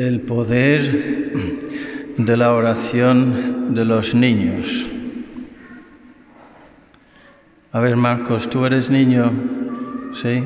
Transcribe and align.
el 0.00 0.20
poder 0.22 1.32
de 2.16 2.36
la 2.36 2.54
oración 2.54 3.74
de 3.74 3.84
los 3.84 4.14
niños. 4.14 4.88
A 7.72 7.80
ver, 7.80 7.96
Marcos, 7.96 8.48
tú 8.48 8.64
eres 8.64 8.88
niño, 8.88 9.30
¿sí? 10.14 10.42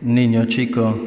Niño, 0.00 0.46
chico. 0.46 0.98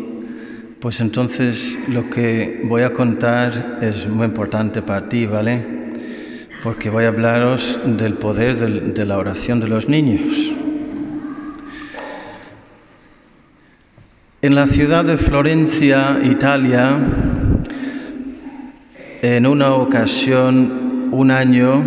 Pues 0.80 1.02
entonces 1.02 1.78
lo 1.90 2.10
que 2.10 2.62
voy 2.64 2.84
a 2.84 2.94
contar 2.94 3.80
es 3.82 4.08
muy 4.08 4.28
importante 4.28 4.82
para 4.82 5.10
ti, 5.10 5.26
¿vale? 5.26 5.62
Porque 6.64 6.90
voy 6.90 7.04
a 7.04 7.10
hablaros 7.10 7.78
del 7.86 8.14
poder 8.14 8.56
de 8.94 9.06
la 9.06 9.18
oración 9.18 9.60
de 9.60 9.68
los 9.68 9.90
niños. 9.90 10.54
En 14.42 14.56
la 14.56 14.68
ciudad 14.68 15.04
de 15.04 15.18
Florencia, 15.18 16.20
Italia, 16.24 16.98
en 19.22 19.48
una 19.48 19.74
ocasión, 19.74 21.10
un 21.12 21.32
año, 21.32 21.84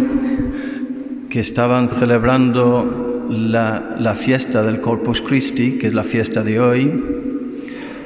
que 1.28 1.40
estaban 1.40 1.88
celebrando 1.88 3.26
la, 3.30 4.14
fiesta 4.18 4.62
del 4.62 4.80
Corpus 4.80 5.22
Christi, 5.22 5.78
que 5.78 5.86
es 5.86 5.94
la 5.94 6.02
fiesta 6.02 6.42
de 6.42 6.60
hoy, 6.60 7.04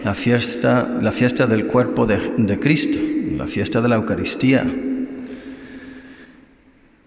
la 0.05 0.15
fiesta, 0.15 0.99
la 1.01 1.13
fiesta 1.13 1.47
del 1.47 1.67
cuerpo 1.67 2.07
de, 2.07 2.59
Cristo, 2.61 2.99
la 3.37 3.47
fiesta 3.47 3.81
de 3.81 3.89
la 3.89 3.97
Eucaristía, 3.97 4.65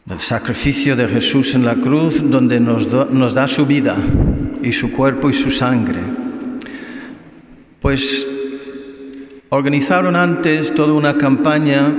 del 0.05 0.19
sacrificio 0.19 0.95
de 0.95 1.07
Jesús 1.07 1.53
en 1.53 1.65
la 1.65 1.75
cruz, 1.75 2.21
donde 2.23 2.59
nos, 2.59 2.87
nos 3.11 3.33
da 3.33 3.47
su 3.47 3.65
vida 3.65 3.95
y 4.63 4.71
su 4.71 4.91
cuerpo 4.91 5.29
y 5.29 5.33
su 5.33 5.51
sangre. 5.51 5.99
Pues 7.81 8.25
organizaron 9.49 10.15
antes 10.15 10.73
toda 10.75 10.93
una 10.93 11.17
campaña 11.17 11.93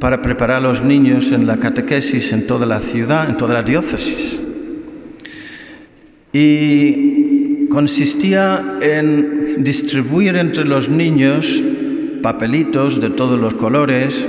para 0.00 0.22
preparar 0.22 0.58
a 0.58 0.60
los 0.60 0.82
niños 0.82 1.32
en 1.32 1.46
la 1.46 1.58
catequesis 1.58 2.32
en 2.32 2.46
toda 2.46 2.66
la 2.66 2.80
ciudad, 2.80 3.28
en 3.28 3.36
toda 3.36 3.54
la 3.54 3.62
diócesis. 3.62 4.40
Y 6.32 7.68
consistía 7.68 8.78
en 8.80 9.62
distribuir 9.64 10.36
entre 10.36 10.64
los 10.64 10.88
niños 10.88 11.62
papelitos 12.22 13.00
de 13.00 13.10
todos 13.10 13.38
los 13.38 13.54
colores, 13.54 14.26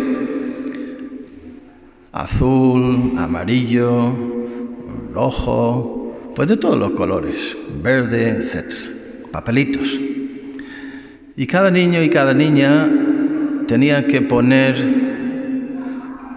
azul, 2.12 3.14
amarillo, 3.18 4.14
rojo, 5.14 6.34
pues 6.36 6.48
de 6.48 6.58
todos 6.58 6.78
los 6.78 6.92
colores, 6.92 7.58
verde, 7.82 8.30
etc. 8.30 8.74
Papelitos. 9.32 10.17
Y 11.40 11.46
cada 11.46 11.70
niño 11.70 12.02
y 12.02 12.10
cada 12.10 12.34
niña 12.34 12.90
tenía 13.68 14.08
que 14.08 14.24
poner 14.24 14.76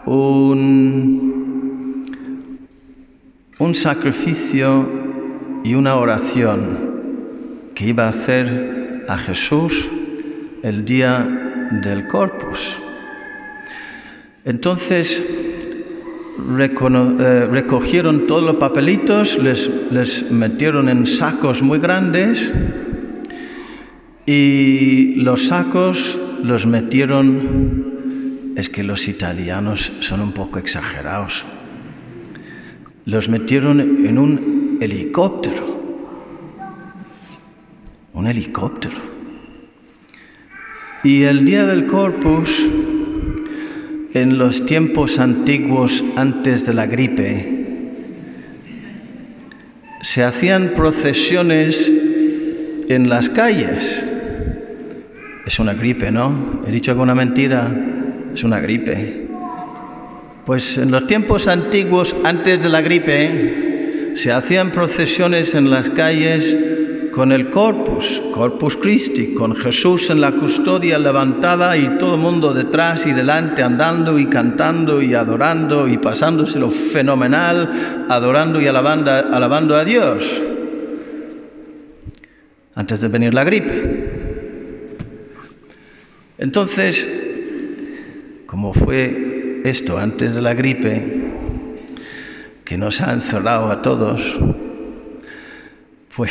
un, 0.04 2.04
un 3.58 3.74
sacrificio 3.74 4.86
y 5.64 5.72
una 5.72 5.96
oración 5.96 7.70
que 7.74 7.86
iba 7.86 8.08
a 8.08 8.10
hacer 8.10 9.06
a 9.08 9.16
Jesús 9.16 9.88
el 10.62 10.84
día 10.84 11.26
del 11.82 12.06
corpus. 12.06 12.78
Entonces 14.44 15.18
eh, 16.58 17.48
recogieron 17.50 18.26
todos 18.26 18.42
los 18.42 18.56
papelitos, 18.56 19.38
les, 19.38 19.66
les 19.90 20.30
metieron 20.30 20.90
en 20.90 21.06
sacos 21.06 21.62
muy 21.62 21.78
grandes 21.78 22.52
y 24.32 25.14
los 25.16 25.48
sacos 25.48 26.16
los 26.44 26.64
metieron, 26.64 28.52
es 28.54 28.68
que 28.68 28.84
los 28.84 29.08
italianos 29.08 29.90
son 29.98 30.20
un 30.20 30.30
poco 30.30 30.60
exagerados, 30.60 31.44
los 33.06 33.28
metieron 33.28 33.80
en 33.80 34.18
un 34.18 34.78
helicóptero, 34.80 36.06
un 38.12 38.28
helicóptero. 38.28 38.94
Y 41.02 41.24
el 41.24 41.44
día 41.44 41.66
del 41.66 41.86
corpus, 41.86 42.68
en 44.14 44.38
los 44.38 44.64
tiempos 44.64 45.18
antiguos 45.18 46.04
antes 46.14 46.64
de 46.64 46.74
la 46.74 46.86
gripe, 46.86 47.58
se 50.02 50.22
hacían 50.22 50.74
procesiones 50.76 51.92
en 52.86 53.08
las 53.08 53.28
calles 53.28 54.06
es 55.50 55.58
una 55.58 55.74
gripe, 55.74 56.12
¿no? 56.12 56.62
He 56.64 56.70
dicho 56.70 56.92
alguna 56.92 57.12
mentira, 57.12 57.74
es 58.32 58.44
una 58.44 58.60
gripe. 58.60 59.26
Pues 60.46 60.78
en 60.78 60.92
los 60.92 61.08
tiempos 61.08 61.48
antiguos, 61.48 62.14
antes 62.22 62.62
de 62.62 62.68
la 62.68 62.80
gripe, 62.80 64.12
se 64.14 64.30
hacían 64.30 64.70
procesiones 64.70 65.56
en 65.56 65.68
las 65.68 65.90
calles 65.90 66.56
con 67.10 67.32
el 67.32 67.50
corpus, 67.50 68.22
corpus 68.32 68.76
Christi, 68.76 69.34
con 69.34 69.56
Jesús 69.56 70.10
en 70.10 70.20
la 70.20 70.30
custodia 70.30 71.00
levantada 71.00 71.76
y 71.76 71.98
todo 71.98 72.14
el 72.14 72.20
mundo 72.20 72.54
detrás 72.54 73.04
y 73.06 73.12
delante 73.12 73.64
andando 73.64 74.20
y 74.20 74.26
cantando 74.26 75.02
y 75.02 75.14
adorando 75.14 75.88
y 75.88 75.98
pasándoselo 75.98 76.70
fenomenal, 76.70 78.06
adorando 78.08 78.60
y 78.60 78.68
alabando, 78.68 79.10
alabando 79.10 79.74
a 79.74 79.84
Dios. 79.84 80.44
Antes 82.76 83.00
de 83.00 83.08
venir 83.08 83.34
la 83.34 83.42
gripe. 83.42 84.09
Entonces, 86.40 87.06
como 88.46 88.72
fue 88.72 89.60
esto 89.64 89.98
antes 89.98 90.34
de 90.34 90.40
la 90.40 90.54
gripe, 90.54 91.20
que 92.64 92.78
nos 92.78 93.02
ha 93.02 93.12
encerrado 93.12 93.70
a 93.70 93.82
todos, 93.82 94.38
pues 96.16 96.30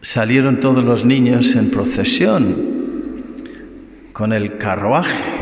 salieron 0.00 0.60
todos 0.60 0.84
los 0.84 1.04
niños 1.04 1.56
en 1.56 1.72
procesión 1.72 3.34
con 4.12 4.32
el 4.32 4.56
carruaje, 4.58 5.40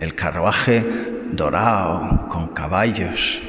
el 0.00 0.14
carruaje 0.14 0.82
dorado, 1.32 2.28
con 2.30 2.48
caballos, 2.54 3.42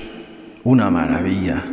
una 0.66 0.90
maravilla. 0.90 1.64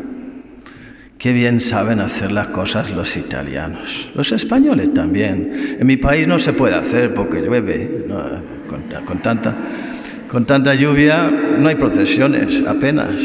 Qué 1.25 1.33
bien 1.33 1.63
saben 1.63 2.01
hacer 2.01 2.31
las 2.33 2.49
cosas 2.49 2.91
los 2.91 3.17
italianos. 3.17 4.11
Los 4.15 4.31
españoles 4.33 4.93
también. 4.93 5.77
En 5.81 5.87
mi 5.87 5.97
país 5.97 6.29
no 6.29 6.39
se 6.39 6.53
puede 6.53 6.75
hacer 6.75 7.15
porque 7.15 7.41
llueve. 7.41 8.05
con, 10.29 10.47
tanta, 10.47 10.75
lluvia 10.75 11.31
no 11.59 11.67
hay 11.67 11.77
procesiones 11.77 12.63
apenas. 12.67 13.23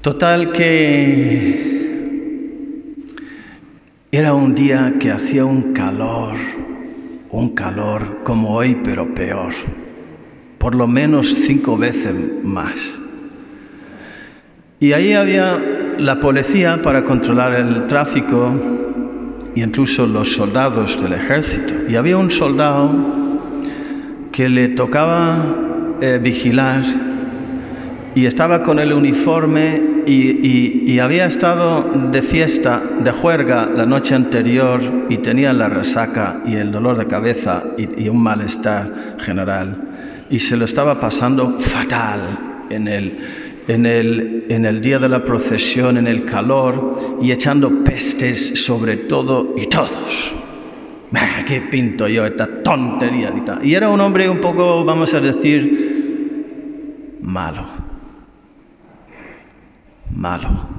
Total 0.00 0.50
que 0.50 1.76
era 4.10 4.34
un 4.34 4.52
día 4.52 4.94
que 4.98 5.12
hacía 5.12 5.44
un 5.44 5.72
calor, 5.72 6.34
un 7.30 7.50
calor 7.50 8.24
como 8.24 8.52
hoy 8.52 8.78
pero 8.82 9.14
peor. 9.14 9.54
Por 10.58 10.74
lo 10.74 10.88
menos 10.88 11.32
cinco 11.32 11.76
veces 11.76 12.16
más. 12.42 13.05
Y 14.78 14.92
ahí 14.92 15.14
había 15.14 15.58
la 15.98 16.20
policía 16.20 16.82
para 16.82 17.02
controlar 17.02 17.54
el 17.54 17.86
tráfico 17.86 18.54
e 19.54 19.60
incluso 19.60 20.06
los 20.06 20.34
soldados 20.34 21.00
del 21.02 21.14
ejército. 21.14 21.74
Y 21.88 21.96
había 21.96 22.18
un 22.18 22.30
soldado 22.30 22.90
que 24.32 24.50
le 24.50 24.68
tocaba 24.68 25.56
eh, 26.02 26.20
vigilar 26.22 26.82
y 28.14 28.26
estaba 28.26 28.62
con 28.62 28.78
el 28.78 28.92
uniforme 28.92 29.80
y, 30.06 30.98
había 30.98 31.26
estado 31.26 31.90
de 32.10 32.22
fiesta, 32.22 32.82
de 33.00 33.10
juerga 33.12 33.66
la 33.66 33.86
noche 33.86 34.14
anterior 34.14 34.80
y 35.08 35.18
tenía 35.18 35.52
la 35.52 35.68
resaca 35.68 36.40
y 36.46 36.54
el 36.54 36.70
dolor 36.70 36.98
de 36.98 37.06
cabeza 37.06 37.64
y, 37.78 38.08
un 38.08 38.22
malestar 38.22 39.16
general. 39.18 39.76
Y 40.28 40.38
se 40.38 40.56
lo 40.56 40.66
estaba 40.66 41.00
pasando 41.00 41.58
fatal 41.60 42.66
en 42.70 42.88
el, 42.88 43.18
en 43.68 43.86
el, 43.86 44.80
día 44.80 44.98
de 44.98 45.08
la 45.08 45.24
procesión, 45.24 45.96
en 45.96 46.06
el 46.06 46.24
calor, 46.24 47.18
y 47.20 47.32
echando 47.32 47.84
pestes 47.84 48.64
sobre 48.64 48.96
todo 48.96 49.54
y 49.56 49.66
todos. 49.66 50.34
¿Qué 51.46 51.60
pinto 51.62 52.08
yo 52.08 52.26
esta 52.26 52.62
tontería? 52.62 53.32
Y 53.62 53.74
era 53.74 53.88
un 53.88 54.00
hombre 54.00 54.28
un 54.28 54.40
poco, 54.40 54.84
vamos 54.84 55.14
a 55.14 55.20
decir, 55.20 57.18
malo. 57.22 57.64
Malo. 60.14 60.76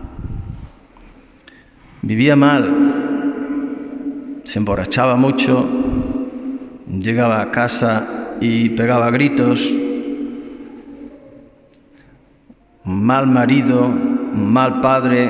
Vivía 2.01 2.35
mal, 2.35 2.87
se 4.43 4.59
emborrachaba 4.59 5.15
mucho, 5.15 5.67
llegaba 6.89 7.41
a 7.41 7.51
casa 7.51 8.35
y 8.39 8.69
pegaba 8.69 9.09
gritos, 9.11 9.69
mal 12.87 13.27
marido, 13.27 13.89
mal 13.89 14.79
padre, 14.79 15.29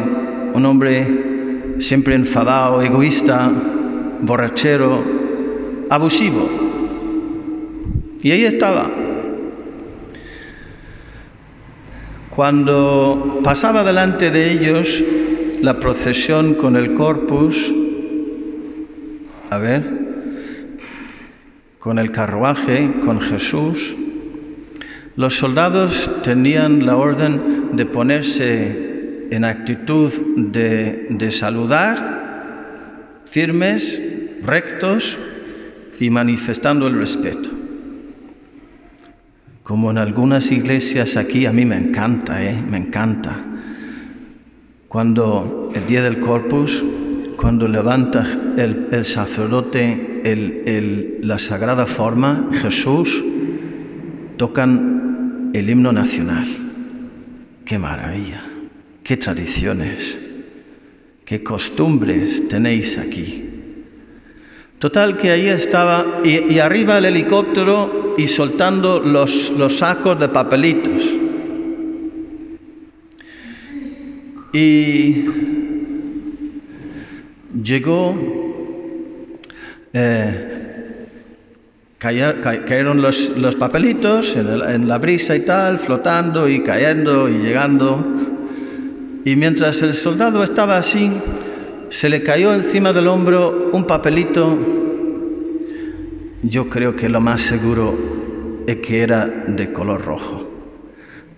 un 0.54 0.64
hombre 0.66 1.80
siempre 1.80 2.14
enfadado, 2.14 2.82
egoísta, 2.82 3.52
borrachero, 4.22 5.04
abusivo. 5.90 6.50
Y 8.22 8.32
ahí 8.32 8.46
estaba. 8.46 8.92
Cuando 12.30 13.40
pasaba 13.44 13.84
delante 13.84 14.30
de 14.30 14.52
ellos 14.52 15.04
la 15.62 15.80
procesión 15.80 16.54
con 16.54 16.76
el 16.76 16.94
corpus, 16.94 17.74
a 19.50 19.58
ver, 19.58 20.08
con 21.80 21.98
el 21.98 22.12
carruaje, 22.12 23.00
con 23.04 23.20
Jesús, 23.22 23.96
los 25.18 25.38
soldados 25.38 26.10
tenían 26.24 26.86
la 26.86 26.96
orden 26.96 27.76
de 27.76 27.86
ponerse 27.86 29.28
en 29.32 29.44
actitud 29.44 30.14
de, 30.38 31.08
de 31.10 31.32
saludar, 31.32 33.24
firmes, 33.26 34.00
rectos 34.44 35.18
y 36.00 36.12
manifestando 36.12 36.88
el 36.88 37.00
respeto. 37.00 37.50
Como 39.64 39.92
en 39.92 39.98
algunas 39.98 40.52
iglesias 40.52 41.18
aquí, 41.18 41.46
a 41.46 41.52
mí 41.52 41.66
me 41.66 41.78
encanta, 41.78 42.44
¿eh? 42.44 42.56
me 42.70 42.78
encanta. 42.78 43.36
Cuando 44.88 45.72
el 45.74 45.86
día 45.88 46.04
del 46.04 46.20
corpus, 46.20 46.84
cuando 47.36 47.68
levanta 47.68 48.26
el, 48.56 49.04
sacerdote 49.04 50.22
la 51.22 51.40
sagrada 51.40 51.86
forma, 51.86 52.50
Jesús, 52.62 53.24
tocan 54.38 54.97
el 55.54 55.70
himno 55.70 55.92
nacional. 55.92 56.48
Qué 57.66 57.78
maravilla, 57.78 58.44
qué 59.04 59.18
tradiciones, 59.18 60.20
qué 61.26 61.44
costumbres 61.44 62.48
tenéis 62.48 62.98
aquí. 62.98 63.44
Total 64.80 65.18
que 65.18 65.32
ahí 65.32 65.48
estaba, 65.48 66.22
y, 66.24 66.60
arriba 66.60 67.00
el 67.00 67.06
helicóptero 67.06 68.14
y 68.18 68.28
soltando 68.28 69.00
los, 69.00 69.50
los 69.52 69.78
sacos 69.78 70.20
de 70.20 70.30
papelitos. 70.30 71.04
Y 74.54 75.26
llegó, 77.64 78.16
eh, 79.94 80.67
cayeron 81.98 83.02
los, 83.02 83.38
los 83.38 83.56
papelitos 83.56 84.36
en, 84.36 84.48
en, 84.48 84.88
la 84.88 84.98
brisa 84.98 85.36
y 85.36 85.42
tal, 85.42 85.80
flotando 85.80 86.48
y 86.48 86.62
cayendo 86.62 87.28
y 87.28 87.40
llegando. 87.40 88.06
Y 89.26 89.36
mientras 89.36 89.82
el 89.82 89.94
soldado 89.94 90.44
estaba 90.44 90.78
así, 90.78 91.12
se 91.90 92.10
le 92.10 92.22
cayó 92.22 92.54
encima 92.54 92.94
del 92.94 93.08
hombro 93.08 93.70
un 93.74 93.86
papelito, 93.86 94.58
yo 96.44 96.70
creo 96.70 96.96
que 96.96 97.10
lo 97.10 97.20
más 97.20 97.42
seguro 97.42 98.64
es 98.68 98.78
que 98.78 99.02
era 99.02 99.26
de 99.26 99.72
color 99.74 100.06
rojo. 100.06 100.48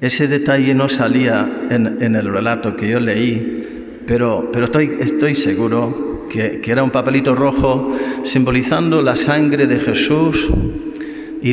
Ese 0.01 0.27
detalle 0.27 0.73
no 0.73 0.89
salía 0.89 1.67
en, 1.69 2.15
el 2.15 2.25
relato 2.31 2.75
que 2.75 2.88
yo 2.88 3.00
leí, 3.00 4.01
pero, 4.06 4.50
pero 4.51 4.65
estoy, 4.65 4.97
estoy 5.00 5.35
seguro 5.35 6.08
que, 6.29 6.61
era 6.65 6.83
un 6.83 6.91
papelito 6.91 7.35
rojo 7.35 7.97
simbolizando 8.23 9.01
la 9.01 9.15
sangre 9.15 9.67
de 9.67 9.79
Jesús 9.79 10.49
y 11.41 11.51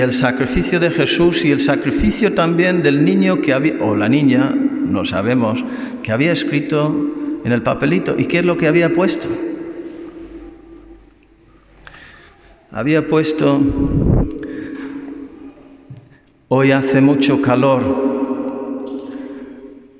el 0.00 0.12
sacrificio 0.12 0.80
de 0.80 0.90
Jesús 0.90 1.44
y 1.44 1.50
el 1.50 1.60
sacrificio 1.60 2.34
también 2.34 2.82
del 2.82 3.04
niño 3.04 3.40
que 3.40 3.52
había, 3.52 3.74
o 3.82 3.96
la 3.96 4.08
niña, 4.08 4.54
no 4.54 5.04
sabemos, 5.04 5.64
que 6.02 6.12
había 6.12 6.32
escrito 6.32 6.94
en 7.44 7.52
el 7.52 7.62
papelito. 7.62 8.14
¿Y 8.18 8.26
qué 8.26 8.40
es 8.40 8.44
lo 8.44 8.56
que 8.56 8.68
había 8.68 8.92
puesto? 8.92 9.28
Había 12.70 13.08
puesto, 13.08 13.60
hoy 16.48 16.70
hace 16.70 17.00
mucho 17.00 17.40
calor, 17.40 18.08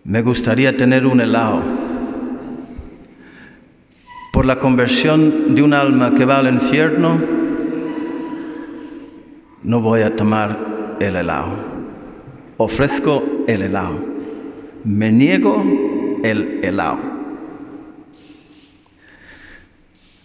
me 0.04 0.22
gustaría 0.22 0.76
tener 0.76 1.06
un 1.06 1.20
helado. 1.20 1.87
La 4.48 4.58
conversión 4.58 5.54
de 5.54 5.60
un 5.60 5.74
alma 5.74 6.14
que 6.14 6.24
va 6.24 6.38
al 6.38 6.48
infierno, 6.48 7.20
no 9.62 9.80
voy 9.82 10.00
a 10.00 10.16
tomar 10.16 10.96
el 11.00 11.16
helado. 11.16 11.50
Ofrezco 12.56 13.44
el 13.46 13.60
helado. 13.60 13.98
Me 14.84 15.12
niego 15.12 15.62
el 16.22 16.60
helado. 16.62 16.98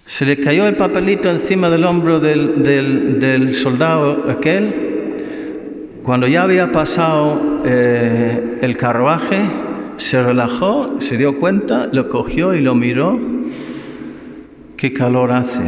Se 0.05 0.23
le 0.25 0.37
cayó 0.37 0.67
el 0.67 0.77
papelito 0.77 1.29
encima 1.29 1.69
del 1.69 1.83
hombro 1.83 2.21
del, 2.21 3.53
soldado 3.55 4.31
aquel. 4.31 5.99
Cuando 6.01 6.27
ya 6.27 6.43
había 6.43 6.71
pasado 6.71 7.61
eh, 7.65 8.59
el 8.61 8.77
carruaje, 8.77 9.41
se 9.97 10.23
relajó, 10.23 11.01
se 11.01 11.17
dio 11.17 11.41
cuenta, 11.41 11.89
lo 11.91 12.07
cogió 12.07 12.53
y 12.53 12.61
lo 12.61 12.73
miró. 12.73 13.19
¿Qué 14.83 14.91
calor 14.91 15.31
hace? 15.31 15.62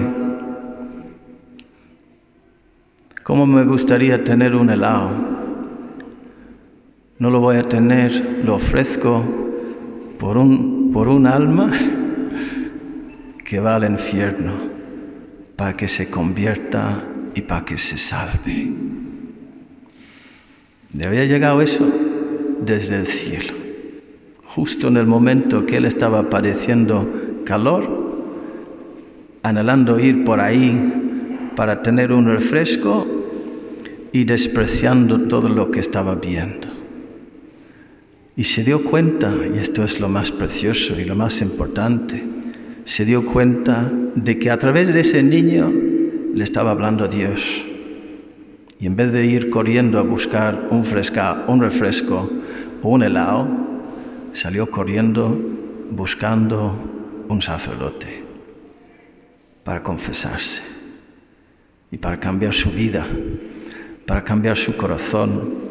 ¿Cómo 3.24 3.46
me 3.46 3.64
gustaría 3.64 4.22
tener 4.26 4.54
un 4.54 4.70
helado? 4.70 5.10
No 7.20 7.30
lo 7.30 7.40
voy 7.40 7.56
a 7.56 7.62
tener, 7.62 8.42
lo 8.44 8.56
ofrezco 8.56 9.24
por 10.20 10.36
un, 10.36 10.92
por 10.92 11.08
un 11.08 11.28
alma 11.28 11.72
que 13.46 13.58
va 13.62 13.78
al 13.78 13.90
infierno 13.90 14.52
para 15.56 15.78
que 15.78 15.88
se 15.88 16.10
convierta 16.10 17.02
y 17.34 17.42
para 17.44 17.64
que 17.64 17.78
se 17.78 17.98
salve. 17.98 18.74
Le 20.92 21.08
había 21.08 21.24
llegado 21.24 21.62
eso 21.62 21.90
desde 22.60 23.00
el 23.00 23.08
cielo, 23.08 23.54
justo 24.44 24.90
en 24.90 24.98
el 24.98 25.06
momento 25.06 25.66
que 25.66 25.78
él 25.78 25.86
estaba 25.86 26.30
padeciendo 26.30 27.42
calor, 27.46 28.05
anhelando 29.46 30.00
ir 30.00 30.26
por 30.26 30.40
ahí 30.40 31.52
para 31.56 31.84
tener 31.84 32.12
un 32.12 32.26
refresco 32.26 33.06
y 34.12 34.24
despreciando 34.24 35.28
todo 35.28 35.50
lo 35.50 35.70
que 35.70 35.80
estaba 35.80 36.16
viendo. 36.16 36.68
Y 38.36 38.44
se 38.44 38.64
dio 38.64 38.84
cuenta, 38.84 39.32
y 39.54 39.60
esto 39.60 39.84
es 39.84 40.00
lo 40.00 40.10
más 40.10 40.32
precioso 40.32 41.00
y 41.00 41.06
lo 41.06 41.16
más 41.16 41.42
importante, 41.42 42.24
se 42.86 43.06
dio 43.06 43.24
cuenta 43.26 43.92
de 44.16 44.40
que 44.40 44.50
a 44.50 44.58
través 44.58 44.92
de 44.94 45.02
ese 45.02 45.22
niño 45.22 45.72
le 46.34 46.44
estaba 46.44 46.72
hablando 46.72 47.06
a 47.06 47.08
Dios. 47.08 47.64
Y 48.80 48.88
en 48.88 48.96
vez 48.96 49.14
de 49.14 49.26
ir 49.28 49.52
corriendo 49.52 50.00
a 50.00 50.02
buscar 50.02 50.70
un, 50.72 50.84
fresca, 50.84 51.46
un 51.48 51.62
refresco 51.62 52.30
o 52.82 52.90
un 52.90 53.04
helado, 53.04 53.48
salió 54.34 54.70
corriendo 54.72 55.40
buscando 55.92 56.76
un 57.30 57.42
sacerdote 57.42 58.25
para 59.66 59.82
confesarse 59.82 60.62
y 61.92 61.98
para 61.98 62.20
cambiar 62.20 62.54
su 62.54 62.70
vida, 62.70 63.06
para 64.06 64.24
cambiar 64.24 64.56
su 64.56 64.78
corazón. 64.78 65.66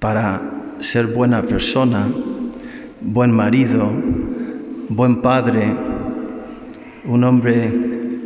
Para 0.00 0.42
ser 0.80 1.06
buena 1.06 1.42
persona, 1.42 2.08
buen 3.00 3.30
marido, 3.30 3.88
buen 4.88 5.22
padre, 5.22 5.72
un 7.04 7.22
hombre 7.22 7.72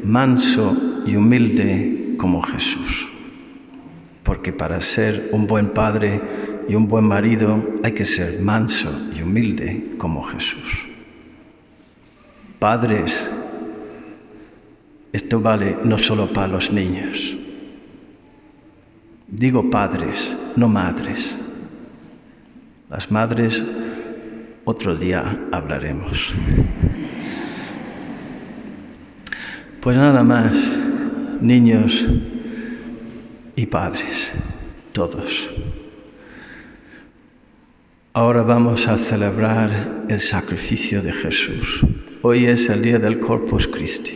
manso 0.02 1.02
y 1.06 1.14
humilde 1.14 2.14
como 2.16 2.40
Jesús. 2.42 3.06
Porque 4.22 4.50
para 4.50 4.80
ser 4.80 5.28
un 5.32 5.46
buen 5.46 5.68
padre 5.68 6.47
y 6.68 6.74
un 6.74 6.86
buen 6.86 7.06
marido 7.06 7.64
hay 7.82 7.92
que 7.92 8.04
ser 8.04 8.40
manso 8.40 8.90
y 9.16 9.22
humilde 9.22 9.94
como 9.96 10.22
Jesús. 10.24 10.86
Padres, 12.58 13.28
esto 15.12 15.40
vale 15.40 15.78
no 15.84 15.96
solo 15.98 16.30
para 16.32 16.48
los 16.48 16.70
niños. 16.70 17.34
Digo 19.26 19.70
padres, 19.70 20.36
no 20.56 20.68
madres. 20.68 21.36
Las 22.90 23.10
madres, 23.10 23.64
otro 24.64 24.94
día 24.94 25.48
hablaremos. 25.50 26.34
Pues 29.80 29.96
nada 29.96 30.22
más, 30.22 30.78
niños 31.40 32.04
y 33.56 33.66
padres, 33.66 34.32
todos. 34.92 35.48
Ahora 38.20 38.42
vamos 38.42 38.88
a 38.88 38.98
celebrar 38.98 40.06
el 40.08 40.20
sacrificio 40.20 41.02
de 41.02 41.12
Jesús. 41.12 41.86
Hoy 42.22 42.46
es 42.46 42.68
el 42.68 42.82
día 42.82 42.98
del 42.98 43.20
Corpus 43.20 43.68
Christi. 43.68 44.14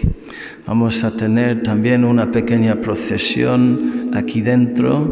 Vamos 0.66 1.04
a 1.04 1.16
tener 1.16 1.62
también 1.62 2.04
una 2.04 2.32
pequeña 2.32 2.80
procesión 2.80 4.10
aquí 4.12 4.40
dentro 4.40 5.08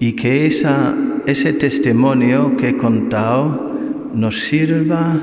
y 0.00 0.12
que 0.12 0.46
ese 0.46 1.52
testimonio 1.52 2.56
que 2.56 2.70
he 2.70 2.76
contado 2.78 3.76
nos 4.14 4.40
sirva 4.40 5.22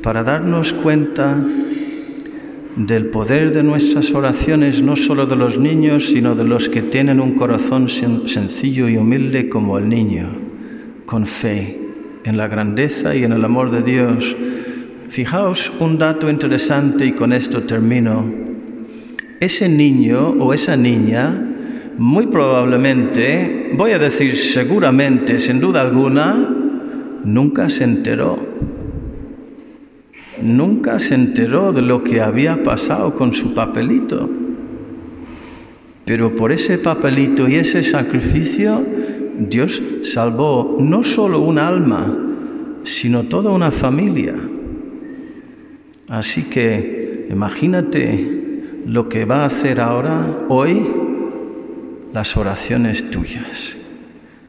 para 0.00 0.22
darnos 0.22 0.72
cuenta 0.74 1.44
del 2.76 3.06
poder 3.06 3.52
de 3.52 3.64
nuestras 3.64 4.12
oraciones, 4.12 4.80
no 4.80 4.94
solo 4.94 5.26
de 5.26 5.34
los 5.34 5.58
niños, 5.58 6.06
sino 6.06 6.36
de 6.36 6.44
los 6.44 6.68
que 6.68 6.82
tienen 6.82 7.18
un 7.18 7.34
corazón 7.34 7.88
sencillo 7.88 8.88
y 8.88 8.96
humilde 8.96 9.48
como 9.48 9.78
el 9.78 9.88
niño, 9.88 10.28
con 11.04 11.26
fe 11.26 11.87
en 12.28 12.36
la 12.36 12.46
grandeza 12.46 13.16
y 13.16 13.24
en 13.24 13.32
el 13.32 13.44
amor 13.44 13.70
de 13.70 13.82
Dios. 13.82 14.36
Fijaos 15.08 15.72
un 15.80 15.98
dato 15.98 16.28
interesante 16.28 17.06
y 17.06 17.12
con 17.12 17.32
esto 17.32 17.62
termino. 17.62 18.24
Ese 19.40 19.68
niño 19.68 20.34
o 20.38 20.52
esa 20.52 20.76
niña, 20.76 21.34
muy 21.96 22.26
probablemente, 22.26 23.70
voy 23.74 23.92
a 23.92 23.98
decir 23.98 24.36
seguramente, 24.36 25.38
sin 25.38 25.58
duda 25.60 25.80
alguna, 25.80 26.54
nunca 27.24 27.70
se 27.70 27.84
enteró 27.84 28.58
nunca 30.42 30.98
se 30.98 31.14
enteró 31.14 31.72
de 31.72 31.82
lo 31.82 32.02
que 32.02 32.20
había 32.20 32.62
pasado 32.62 33.14
con 33.14 33.34
su 33.34 33.54
papelito. 33.54 34.28
Pero 36.04 36.34
por 36.34 36.52
ese 36.52 36.78
papelito 36.78 37.48
y 37.48 37.56
ese 37.56 37.82
sacrificio, 37.82 38.82
Dios 39.38 39.82
salvó 40.02 40.76
no 40.80 41.04
solo 41.04 41.40
un 41.40 41.58
alma, 41.58 42.16
sino 42.84 43.24
toda 43.24 43.50
una 43.50 43.70
familia. 43.70 44.34
Así 46.08 46.48
que 46.48 47.26
imagínate 47.30 48.82
lo 48.86 49.08
que 49.08 49.24
va 49.24 49.42
a 49.42 49.46
hacer 49.46 49.80
ahora, 49.80 50.46
hoy, 50.48 50.86
las 52.12 52.36
oraciones 52.36 53.10
tuyas. 53.10 53.76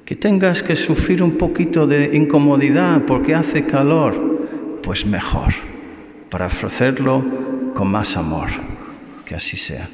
Que 0.05 0.15
tengas 0.15 0.63
que 0.63 0.75
sufrir 0.75 1.21
un 1.21 1.37
poquito 1.37 1.85
de 1.85 2.15
incomodidad 2.15 3.03
porque 3.05 3.35
hace 3.35 3.65
calor, 3.65 4.79
pues 4.81 5.05
mejor 5.05 5.53
para 6.29 6.45
ofrecerlo 6.45 7.23
con 7.75 7.89
más 7.89 8.15
amor. 8.17 8.47
Que 9.25 9.35
así 9.35 9.57
sea. 9.57 9.89